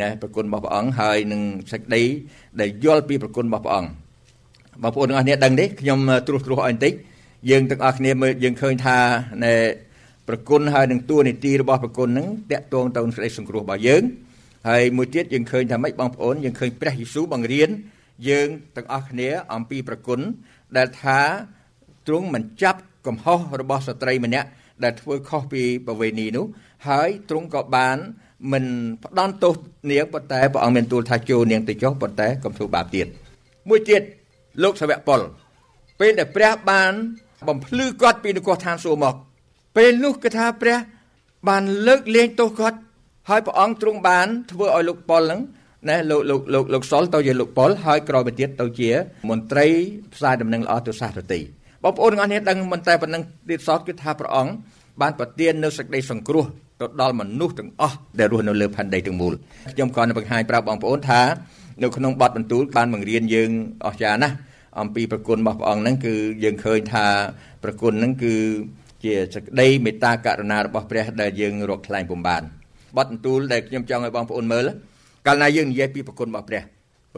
[0.00, 2.02] ណាប្រគុណរបស់ព្រះអង្គហើយនឹងសក្តី
[2.60, 3.90] ដែលយល់ពីប្រគុណរបស់ព្រះអង្គ
[4.82, 6.92] បងប្អូនទាំងអស់គ្នាដឹងទេខ្ញុំត្រួសត្រាសឲ្យបន្តិច
[7.50, 8.96] យើងទាំងអស់គ្នាមើលយើងឃើញថា
[9.44, 9.52] នៅ
[10.32, 14.02] ប្រគុណហើយនឹងតួនាទីរបស់ប្រគុណហ្នឹងតកតងទៅនឹងសេចក្តីសង្គ្រោះរបស់យើង
[14.68, 17.68] ហើយមួយទៀតយើងឃើញថាម៉េចបងប្អូនយើងឃើញព្រះយេស៊ូវបង្រៀន
[18.28, 20.20] យើងទាំងអស់គ្នាអំពីប្រគុណ
[20.76, 21.20] ដែលថា
[22.06, 24.48] ទ្រង់មិនចាប់កំហុសរបស់ស្ត្រីម្នាក់
[24.84, 26.46] ដែលធ្វើខុសពីប្រវេណីនោះ
[26.88, 27.96] ហើយទ្រង់ក៏បាន
[28.52, 28.64] មិន
[29.04, 29.54] ផ្ដន់ទោស
[29.90, 33.06] នាងប៉ុន្តែព្រះអង្គមានទូលថាចូលនាងទៅចុះប៉ុន្តែកុំធ្វើបាបទៀត
[33.68, 34.02] មួយទៀត
[34.62, 35.20] លោកសាវកប៉ុល
[36.00, 36.92] ពេលដែលព្រះបាន
[37.48, 39.14] បំភ្លឺគាត់ពីនគរឋានសួគ៌មក
[39.76, 40.78] ពេលនោះគឺថាព្រះ
[41.48, 42.78] បានលើកលែងទោសគាត់
[43.28, 45.40] ហើយព្រះអង្គទ្រង់បានធ្វើឲ្យលោកប៉ុលហ្នឹង
[45.88, 48.90] ណាលោកលោកលោកលោកសុលទៅជាលោកប៉ុលហើយក្រោយមកទៀតទៅជា
[49.30, 49.66] មន្ត្រី
[50.14, 51.40] ផ្សាយដំណឹងល្អទៅសាសរតី
[51.82, 54.52] បងប្អូនទាំងអស់គ្នាដឹងមិនតែប៉ុណ្្នឹងទៀតសោះគឺថាព្រះអង្គ
[55.00, 56.44] បានប្រទាននៅសេចក្តីសង្គ្រោះ
[56.80, 59.32] ទៅដល់មនុស្សទាំងអស់ដែលរស់នៅលើផែនដីទាំងមូល
[59.74, 61.22] ខ្ញុំក៏នឹងបង្ហាញប្រាប់បងប្អូនថា
[61.82, 63.50] នៅក្នុងបទបន្ទូលបានបង្រៀនយើង
[63.86, 64.34] អស្ចារ្យណាស់
[64.80, 67.06] អំពីប្រគុណរបស់ព្រះអង្គហ្នឹងគឺយើងឃើញថា
[67.64, 68.34] ប្រគុណហ្នឹងគឺ
[69.04, 72.42] ជាសេចក្តីមេត្តាករុណារបស់ព្រះដែលយើងរកថ្លែងពុំបាន
[72.96, 74.64] បទបន្ទូលដែលខ្ញុំចង់ឲ្យបងប្អូនមើល
[75.26, 76.62] កាលណាយើងនិយាយពីប្រគុណរបស់ព្រះ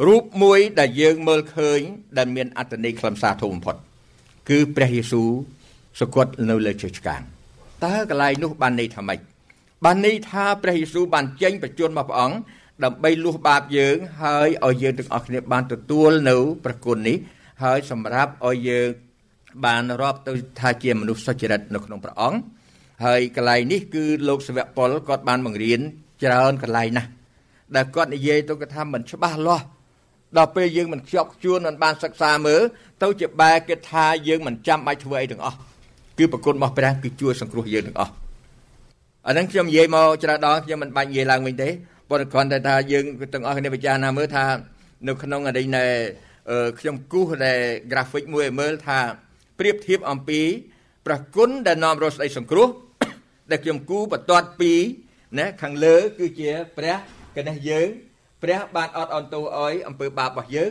[0.06, 1.80] រូបមួយដែលយើងមើលឃើញ
[2.18, 3.76] ដែលមានអត្តន័យខ្លឹមសារធំបំផុត
[4.48, 5.30] គឺព្រះយេស៊ូវ
[6.00, 7.20] សគត់នៅលើជើងឆ្កាង
[7.84, 9.18] តើកន្លែងនោះបានន័យថាម៉េច
[9.84, 12.36] បានន័យថាព្រះយេស៊ូវបានចេញបញ្ជូនមកព្រះអង្គ
[12.84, 17.16] ដើម្បីលួសបាបយើងហើយឲ្យយើងទាំងអស់គ្នាបានទទួលនៅប្រគុណនេះ
[17.62, 18.88] ហើយសម្រាប់ឲ្យយើង
[19.64, 22.38] បានរាប់ទៅថាជាមនុស្សសុចរិតនៅក្នុងព្រះអង្គ
[23.04, 25.80] ហើយកន្លែងនេះគឺលោកសាវកប៉ុលគាត់បានបង្រៀន
[26.22, 27.08] ច្រើនកន្លែងណាស់
[27.76, 29.64] ដែលគាត់និយាយទៅគាត់ថាមិនច្បាស់លាស់
[30.36, 32.62] ដល់ពេលយើងមិនខ្ជាប់ខ្ជួនមិនបានសិក្សាមើល
[33.02, 35.58] ទៅជាបែរគិតថាយើងមិនចាំបាច់ធ្វើអីទាំងអស់
[36.18, 38.12] គឺប្រគុណរបស់ព្រះគឺជួយសង្គ្រោះយើងទាំងអស់
[39.26, 41.68] អាហ្នឹងខ្ញុំនិយាយមកច្រើនដងខ្ញុំមិនបាច់និយាយឡើងវិញទេ
[42.10, 44.44] ប៉ុន្តែគ្រាន់តែថាយើងទាំងអស់គ្នាពិចារណាមើលថា
[45.08, 45.84] នៅក្នុងអរិញនៃ
[46.78, 47.58] ខ្ញុំគូសដែល
[47.92, 48.98] graphic មួយឲ្យមើលថា
[49.58, 50.40] ប្រៀបធៀបអំពី
[51.06, 52.68] ព្រះគុណដែលនាំរស់ស្ដីសង្គ្រោះ
[53.50, 54.72] ដែលខ្ញុំគូបន្ទាត់ពី
[55.38, 56.94] ណាខាងលើគឺជាព្រះ
[57.36, 57.88] កណេះយើង
[58.42, 60.70] ព្រះបានអត់អន់ទោសឲ្យអំពើបាបរបស់យើង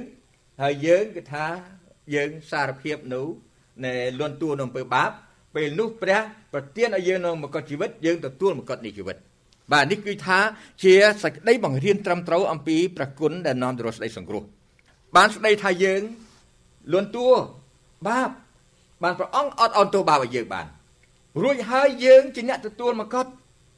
[0.62, 1.46] ហើយយើងគឺថា
[2.16, 3.28] យើងសារភាពនោះ
[3.86, 5.12] នៃលន់តួនៅអំពើបាប
[5.56, 6.22] ពេលនោះព្រះ
[6.54, 9.18] ប្រទានឲ្យយើងនៅមកជីវិតយើងទទួលមកនៃជីវិត
[9.72, 10.40] បាទនេះគឺថា
[10.84, 10.94] ជា
[11.24, 14.44] សេចក្តីបង្រៀនត្រឹមត្រូវអំពីព្រះគុណដែលនាំទៅរកសេចក្តីសង្គ្រោះ
[15.16, 16.02] បានស្ដីថាយើង
[16.94, 17.28] លន់តួ
[18.08, 18.30] បាប
[19.04, 20.66] បានព្រះអង្គអត់អន់ទោសបាបឲ្យយើងបាន
[21.44, 23.26] រួចហើយយើងជាអ្នកទទួលមកត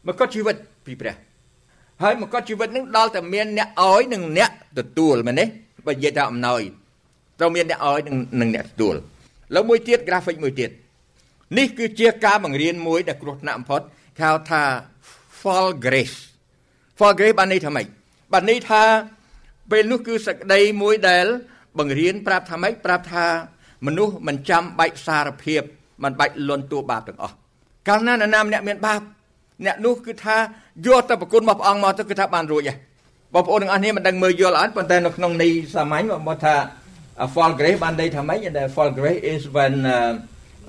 [0.08, 1.16] មកតជីវិតពីព្រះ
[2.04, 5.46] ហើយមកតជីវិតនឹងដល់តែមានអ្នកឲ្យនិងអ្នកទទួលមែនទេ
[5.88, 6.62] បើនិយាយថាអំណោយ
[7.40, 8.00] ត្រូវមានអ្នកឲ្យ
[8.42, 8.96] និងអ្នកទទួល
[9.56, 10.70] លើមួយទៀត graphic មួយទៀត
[11.58, 13.82] នេះគឺជាការបង្រៀនមួយដែលគ្រោះថ្នាក់បំផុត
[14.18, 14.64] គេហៅថា
[15.42, 16.18] fall grace
[16.98, 17.86] fall grace បានន័យថាម៉េច
[18.34, 18.84] បានន័យថា
[19.72, 21.26] ពេលនោះគឺសក្តីមួយដែល
[21.80, 23.26] បង្រៀនប្រាប់ថាម៉េចប្រាប់ថា
[23.86, 25.62] មនុស្សមិនចាំបាច់សារភាព
[26.04, 27.36] មិនបាច់លន់តួបាបទាំងអស់
[27.88, 29.02] កាលណានរណាម្នាក់មានបាប
[29.66, 30.38] អ្នកនោះគឺថា
[30.88, 32.78] យកទៅប្រគុណរបស់ព្រះអង្គមកទៅគឺថាបានរួចហើយ
[33.34, 36.56] បងប្អូនទាំងអស់គ្នាមិនដឹងមើលយល់អត់ប៉ុន្តែនៅក្នុងន័យសាមញ្ញមកថា
[37.34, 38.40] fall grace បានន័យថាម៉េច
[38.76, 40.14] fall grace is when uh,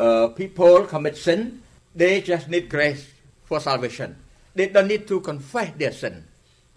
[0.04, 1.40] uh, people commit sin
[2.00, 3.02] they just need grace
[3.48, 4.08] for salvation
[4.56, 6.14] they don't need to confess their sin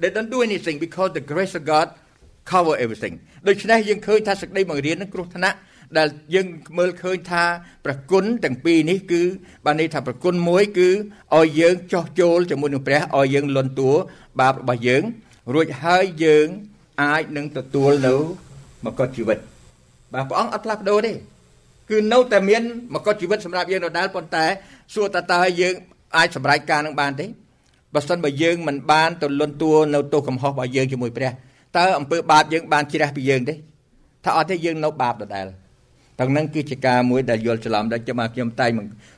[0.02, 1.88] they don't do anything because the grace of God
[2.52, 3.15] cover everything
[3.47, 5.58] ដូច្នេះយើងឃើញថាសេចក្តីបង្រៀននឹងគ្រោះថ្នាក់
[5.97, 6.47] ដែលយើង
[6.78, 7.43] មើលឃើញថា
[7.86, 9.21] ប្រគុណទាំងពីរនេះគឺ
[9.65, 10.89] បានន័យថាប្រគុណមួយគឺ
[11.38, 13.91] ឲ្យយើងចោះចូលជាមួយនឹងព្រះឲ្យយើងលន់តួ
[14.39, 15.04] បាបរបស់យើង
[15.54, 16.47] រួចហើយយើង
[17.02, 18.15] អាចនឹងទទួលនៅ
[18.86, 19.38] មកុដជីវិត
[20.13, 21.13] បាទព្រះអង្គអត់ផ្លាស់ប្ដូរទេ
[21.89, 22.62] គឺនៅតែមាន
[22.95, 24.45] មកុដជីវិតសម្រាប់យើងដដែលប៉ុន្តែ
[24.93, 25.73] សួរតើតើយើង
[26.17, 27.25] អាចសម្រេចការនឹងបានទេ
[27.93, 31.32] បើសិនបើយើងមិនបានទៅលន់តួនៅទោសកំហុសរបស់យើងជាមួយព្រះ
[31.78, 33.54] តើអំពើបាបយើងបានជ្រះពីយើងទេ
[34.25, 35.45] ថាអត់ទេយើងនៅបាបដដែល
[36.20, 38.72] ទាំងនឹងគឺជាការមួយដែលយល់ច្រឡំដែលខ្ញុំមកខ្ញុំតែង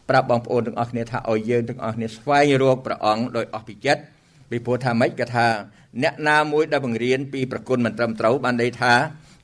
[0.09, 4.01] ប្រាប់បងប្អូនទាំងអស់គ្នាថាឲ្យយើងទាំងអស់គ្នាស្វែងរកព្រះអង្គដោយអស់ពីចិត្ត
[4.49, 5.47] ពីព្រោះថាម៉េចក៏ថា
[6.03, 8.93] អ្នកណាមួយដែលបង្រៀនពីប្រគុណមិនត្រឹមត្រូវបានន័យថា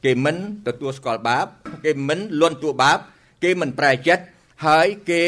[0.06, 0.36] គេមិន
[0.67, 1.46] ទទួលស្គាល់បាប
[1.86, 2.98] គេមិនលន់តួបាប
[3.43, 4.24] គេមិនប្រែចិត្ត
[4.67, 5.24] ហើយគេ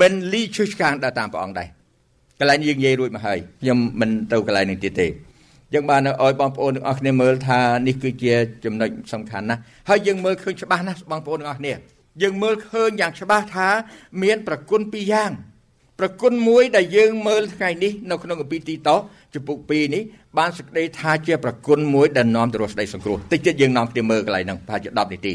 [0.00, 1.68] មិនលីឈឹះឆ្កាងដល់តាមព្រះអង្គដែរ
[2.38, 5.06] កន្លែងយើងនិយាយរួចមកហើយខ្ញុំមិនទៅកន្លែងនេះទៀតទេ
[5.73, 8.33] យើងបានឲ្យបងប្អូនទាំងអស់គ្នាមើលថានេះគឺជា
[8.65, 11.73] ចំណុចសំខាន់ណាស់ហើយយើងមើលឃើញច្បាស់ណាស់បងប្អូនទាំងអស់គ្នា
[12.23, 13.69] យើងមើលឃើញយ៉ាងច្បាស់ថា
[14.23, 15.31] មាន ប្រគុណពីរយ៉ាង
[15.99, 18.97] ប្រគុណមួយដែលយើងមើលថ្ងៃនេះនៅក្នុងកាពីទីតោ
[19.35, 20.03] ចំពុក2នេះ
[20.37, 25.33] បានសេចក្តីថាជាប្រគុណមួយដែលនាំទៅរកសេចក្តីសង្គ្រោះតិចទៀតយើងនាំគ្នាមើលកន្លែងហ្នឹងប្រហែលជា10នាទី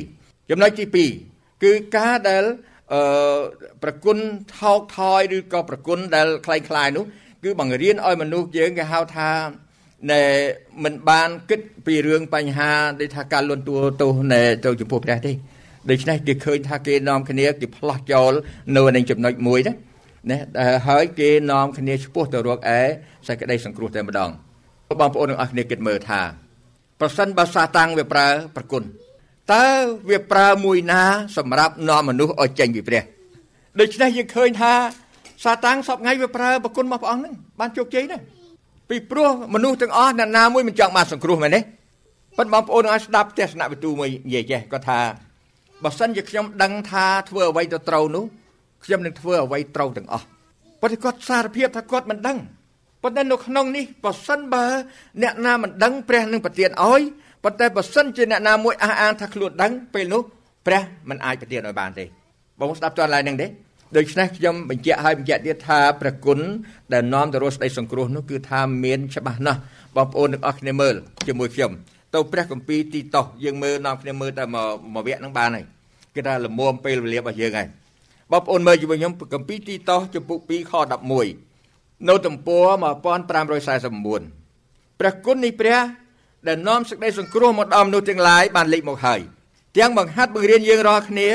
[0.50, 0.84] ចំណុចទី
[1.30, 2.44] 2គឺការដែល
[2.92, 3.38] អឺ
[3.82, 4.16] ប្រគុណ
[4.58, 7.04] ថោកថយឬក៏ប្រគុណដែលคล้ายៗនោះ
[7.44, 9.30] គឺបង្រៀនឲ្យមនុស្សយើងគេហៅថា
[10.13, 10.31] ដែល
[10.83, 15.31] មិនបានគិតពីរឿងបញ្ហាដែលថាការលន់តួទោសនៅទៅចំពោះព្រះទេ
[15.89, 18.31] ដូច្នេះគេឃើញថាគេនាំគ្នាគេផ្លោះចោល
[18.75, 19.73] នៅនឹងចំណុចមួយណា
[20.29, 20.37] ណា
[20.87, 22.79] ហើយគេនាំគ្នាឈ្មោះទៅរកឯ
[23.27, 24.29] សេចក្តីសង្គ្រោះតែម្ដង
[24.99, 26.21] បងប្អូនទាំងអស់គ្នាគិតមើលថា
[26.99, 28.83] ប្រសិនបើសាតាំងវាប្រើប្រគុណ
[29.53, 29.67] តើ
[30.09, 31.03] វាប្រើមួយណា
[31.37, 33.03] សម្រាប់នាំមនុស្សឲ្យចេញពីព្រះ
[33.79, 34.73] ដូច្នេះយើងឃើញថា
[35.43, 38.23] សាតាំងសពថ្ងៃវាប្រើប្រគុណរបស់ព្រះអង្គហ្នឹងបានជោគជ័យណាស់
[38.89, 41.59] ពីព្រោះមនុស្សទាំងអស់អ្នកណាមួយមិនចង់បានសង្គ្រោះមែនទេ
[42.37, 44.99] ប៉ុន្តែបងប្អូនអាចស្ដាប់ទស្សនវិទូមួយនិយាយចេះគាត់ថា
[45.83, 48.23] បើសិនជាខ្ញុំដឹងថាធ្វើអ្វីទៅត្រូវនោះ
[48.85, 50.25] ខ្ញុំនឹងធ្វើអ្វីត្រូវទាំងអស់
[50.81, 52.37] ប៉ុន្តែគាត់សារភាពថាគាត់មិនដឹង
[53.03, 54.65] ប៉ុន្តែនៅក្នុងនេះបើសិនបើ
[55.21, 57.01] អ្នកណាមិនដឹងព្រះនឹងប្រទានឲ្យ
[57.43, 60.21] ប៉ុន្តែបើសិនជាអ្នកណាមួយអះអាងថាខ្លួនដឹងពេលនោះ
[60.67, 62.05] ព្រះមិនអាចប្រទានឲ្យបានទេ
[62.59, 63.47] បងស្ដាប់តើឡើយនឹងទេ
[63.97, 66.39] ដូច្នេះខ្ញុំបញ្ជាក់ឲ្យបញ្ជាក់ទៀតថាព្រះគុណ
[66.93, 69.59] ដែលនាំទៅរកស្ដីសង្គ្រោះនោះគឺថាមានច្បាស់ណាស់
[69.95, 70.95] បងប្អូនទាំងអស់គ្នាមើល
[71.27, 71.71] ជាមួយខ្ញុំ
[72.13, 75.65] ទៅព្រះគម្ពីរទីតោះយើងមើលនាំគ្នាមើលតែមួយមួយវគ្គហ្នឹងបានហើយ
[76.15, 77.67] គឺថាលមុំពេលវេលារបស់យើងហើយ
[78.31, 80.73] បងប្អូនមើលជាមួយខ្ញុំគម្ពីរទីតោះចំពុក2ខ
[81.39, 82.65] 11នៅទំព័រ
[83.23, 85.79] 1549ព្រះគុណនៃព្រះ
[86.47, 89.19] ដែលនាំសេចក្តីសង្គ្រោះមកដល់មនុស្សទាំងឡាយបានលេចមកហើយ
[89.77, 91.29] ទាំងបង្ហាត់បង្រៀនយើងរាល់គ្នា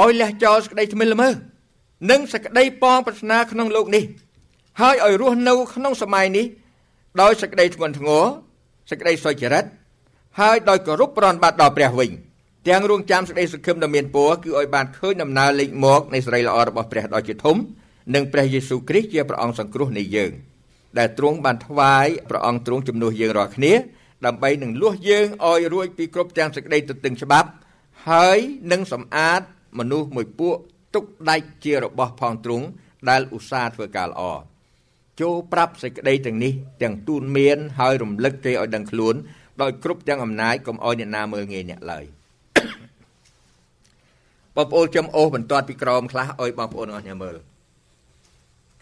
[0.00, 1.34] ឲ្យលះចោលសេចក្តីថ្មិលល្មើស
[2.10, 4.04] និងសក្តីប៉ងប្រាថ្នាក្នុងលោកនេះ
[4.80, 6.46] ហើយឲ្យរស់នៅក្នុងសម័យនេះ
[7.22, 8.24] ដោយសក្តីធ្ងន់ធ្ងរ
[8.90, 9.64] សេចក្តីសុចរិត
[10.40, 12.10] ហើយដោយគោរពប្រណបត្តិដល់ព្រះវិញ
[12.68, 17.56] ទាំងរងចាំសេចក្តីសង្ឃឹមដ៏មានពរគឺឲ្យបានឃើញដំណើរលេចមកនៃសេរីល្អរបស់ព្រះដ៏ជាធំ
[18.14, 20.32] និងព្រះយេស៊ូវគ្រីស្ទជាព្រះអង្គសង្គ្រោះនៃយើង
[20.98, 23.72] ដែលទ្រង់បានថ្វាយព្រះអង្គទ្រង់ជំនួសយើងរាល់គ្នា
[24.26, 27.48] ដើម្បីនឹងលួសយើងឲ្យរួចពីគ្រប់ទាំងសេចក្តីទទឹងច្បាប់
[28.08, 28.38] ហើយ
[28.72, 29.40] នឹងសម្អាត
[29.78, 30.56] មនុស្សមួយពួក
[30.94, 32.66] ទុកដាច់ជារបស់ផងទ្រង់
[33.08, 34.22] ដែលឧស្សាហ៍ធ្វើការល្អ
[35.20, 36.52] ចូលប្រាប់សេចក្តីទាំងនេះ
[36.82, 39.14] ទាំងទូនមានហើយរំលឹកគេឲ្យដឹងខ្លួន
[39.62, 42.04] ដោយគ្រប់ទាំងអំណាចកុំឲ្យអ្នកណាមើលងាយអ្នកឡើយ
[44.56, 47.36] បងប្អូនចំអូសបន្ទាត់ពីក្រមខ្លះឲ្យបងប្អូនអស់គ្នាមើល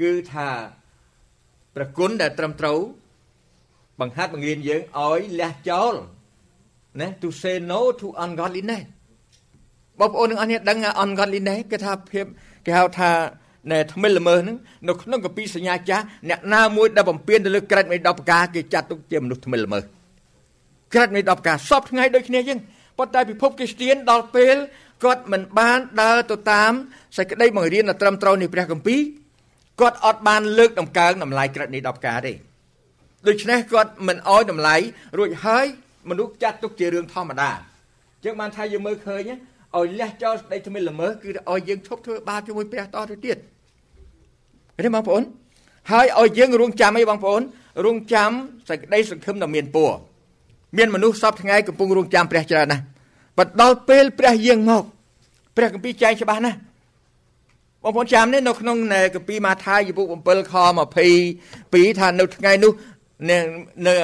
[0.00, 0.48] គឺថា
[1.76, 2.78] ប្រគុណដែលត្រឹមត្រូវ
[4.00, 5.94] បង្ហាត់បង្រៀនយើងឲ្យលះចោល
[7.00, 8.84] ណា to say no to ungodliness
[10.00, 12.24] បងប្អូនទាំងអស់គ្នាដឹង ungodliness គេថាភាព
[12.66, 13.10] គេហៅថា
[13.70, 14.56] ណែថ្មិលល្មើសហ្នឹង
[14.88, 19.82] នៅក្នុងកពីសញ្ញាចាស់អ្នកណាមួយដែលបំពេញទៅលើក្រិតនៃ10ប្រការគេចាត់ទុកជាមនុស្សថ្មិលល្មើស
[20.94, 22.58] ក្រិតនៃ10ប្រការសពថ្ងៃដូចគ្នាចឹង
[22.98, 24.56] ប៉ុន្តែពិភពគ្រីស្ទានដល់ពេល
[25.04, 26.72] គាត់មិនបានដើរទៅតាម
[27.18, 29.00] សេចក្តីបង្រៀនដ៏ត្រឹមត្រូវនៃព្រះគម្ពីរ
[29.80, 32.32] គាត់អត់បានលើកតម្កើងតម្លៃក្រិតនៃ10ប្រការទេ
[33.28, 34.76] ដូច្នេះគាត់មិនអោយតម្លៃ
[35.18, 35.66] រួចហើយ
[36.10, 37.50] មនុស្សចាត់ទុកជារឿងធម្មតា
[38.24, 39.30] ចឹងបានថាយើងមើលឃើញ
[39.78, 43.36] ឲ្យលះចោលសេចក្តីថ្មិលល្មើសគឺឲ្យយើងឈប់ធ្វើបាបជាមួយព្រះតទៅទៀត
[44.76, 45.22] ឃើញបងប្អូន
[45.92, 47.42] ហើយឲ្យយើងរងចាំអីបងប្អូន
[47.86, 48.30] រងចាំ
[48.68, 49.90] សេចក្តីសង្ឃឹមដ៏មានពរ
[50.76, 52.82] មានមនុស្សសពថ្ងៃកំពុងរងចាំព្រះច្រើនណាស់
[53.38, 54.84] បដល់ពេលព្រះយាងមក
[55.56, 56.58] ព្រះគម្ពីរចែងច្បាស់ណាស់
[57.82, 58.76] បងប្អូនចាំនេះនៅក្នុង
[59.14, 60.54] គម្ពីរម៉ាថាយពុ7ខ
[61.26, 62.72] 22ថានៅថ្ងៃនោះ
[63.28, 63.36] នៅ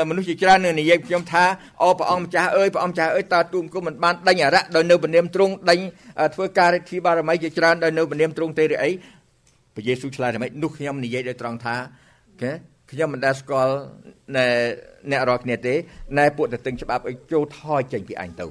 [0.08, 1.44] មនុស្សជាច្រើននៅនិយាយខ្ញុំថា
[1.82, 5.78] អូព្រះអង្គម្ចាស់អើយព្រះអង្គម្ចាស់អើយតើទូមគុំមិនបានដេញអរៈដោយនៅពនាមទ្រង់ដេញ
[6.34, 8.90] ធ្វើការរិទ្ធិបារមីជាច្រើនដោយនៅពនាមទ្រង់ទេឬអី
[9.74, 11.76] ព្រះយេស៊ូវឆ្លើយថាម៉េចនោះខ្ញុំនិយាយដោយត្រង់ថា
[12.42, 12.50] គេ
[12.90, 13.74] ខ្ញុំមិនដែលស្គាល់
[15.10, 15.74] អ្នករាល់គ្នាទេ
[16.18, 18.46] ណែពួកទៅទឹងច្បាប់ឲ្យចូលថយចេញពីអញទៅ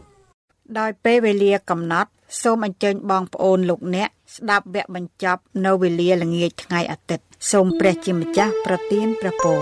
[0.79, 2.09] ដោយពេលវេលាកំណត់
[2.41, 9.61] សូមអញ្ជើញបងប្អូនលោកអ្នកស្ដាប់វគ្គបញ្ចប់នៅវេលាល្ងាចថ្ងៃអាទិត្យសូមព្រះជាម្ចាស់ប្រទានព្រះពរ